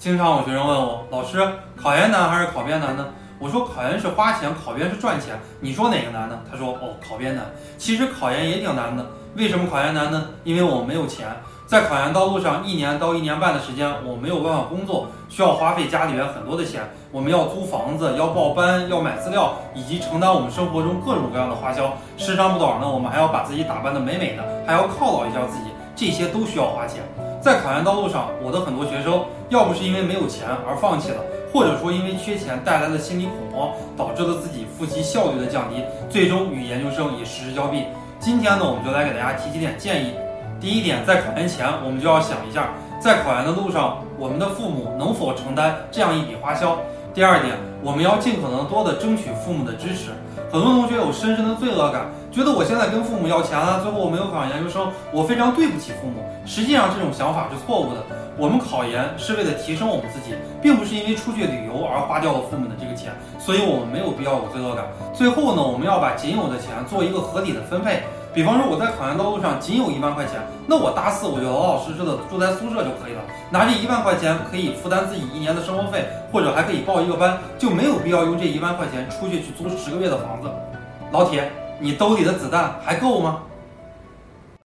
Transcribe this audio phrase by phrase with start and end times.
[0.00, 1.46] 经常有学生问我，老师，
[1.76, 3.06] 考研难还是考编难呢？
[3.38, 5.38] 我说考研是花钱，考编是赚钱。
[5.60, 6.40] 你说哪个难呢？
[6.50, 7.44] 他说哦，考编难。
[7.76, 9.04] 其实考研也挺难的。
[9.36, 10.28] 为什么考研难呢？
[10.42, 11.26] 因为我没有钱，
[11.66, 16.80] 在考研道路上一年到一年半的时间，我没有办法工作，需要花费家里边很多的钱。
[17.12, 21.92] 我们要租房子，要报班，要买资料，以及承担我们生活中各种各样的花销。
[22.16, 27.02] 时长不短呢，我们还要把自己打扮得美美的，还要犒劳一下自己，这些都需要花钱。
[27.40, 37.84] 在考研道路上，我的很多学生要不是因为没有钱而放弃了，或者说因为缺钱带来的心理恐慌，导致了自己复习效率的降低，最终与研究生以失之交臂。
[38.18, 40.12] 今天呢，我们就来给大家提几点建议。
[40.60, 42.68] 第一点，在考研前，我们就要想一下，
[43.00, 46.76] 在考研的路上，我们的父母能否承担这样一笔花销。
[47.12, 50.10] 第二点，我们要尽可能多的争取父母的支持。
[50.52, 56.22] 很多同学有深深的罪恶感，觉得我现在跟父母要钱了，最后我没有考上研究生，我非常对不起父母。
[56.46, 58.02] 实际上，这种想法是错误的。
[58.38, 64.86] 我们考研是为了提升我们自己，并不是因为出去旅游而花掉了父母的这个钱，所以我们没有必要有罪恶感。
[65.12, 68.02] 最后呢，我们要把仅有的钱做一个合理的分配。
[68.32, 80.48] 比方说我在考研道路上仅有一万块钱，那我大四我就老老实实的住在宿舍就可以了，拿这一万块钱可以负担自己一年的生活费，或者还可以报一个班，就没有必要用这一万块钱出去去租十个月的房子。
[81.10, 83.40] 老铁，你兜里的子弹还够吗？